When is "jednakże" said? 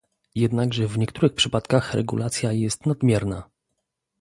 0.35-0.87